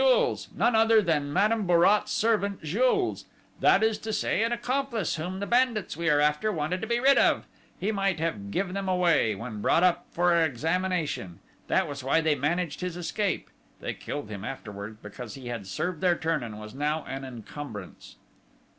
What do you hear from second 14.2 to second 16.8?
him afterwards, because he had served their turn, and was